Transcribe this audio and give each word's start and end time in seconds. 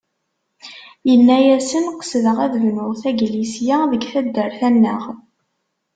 Yenna-yasen 1.07 1.85
qesdeɣ 1.99 2.37
ad 2.45 2.53
bnuɣ 2.63 2.89
taglisya 3.01 3.77
deg 3.91 4.03
taddart-a-nneɣ. 4.11 5.03